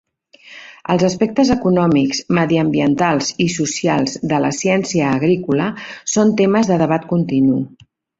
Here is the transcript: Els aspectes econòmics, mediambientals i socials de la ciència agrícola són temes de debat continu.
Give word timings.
Els 0.91 1.03
aspectes 1.07 1.49
econòmics, 1.55 2.21
mediambientals 2.37 3.29
i 3.45 3.47
socials 3.55 4.15
de 4.31 4.39
la 4.45 4.49
ciència 4.61 5.11
agrícola 5.19 5.69
són 6.15 6.33
temes 6.41 6.73
de 6.73 6.79
debat 6.85 7.07
continu. 7.13 7.61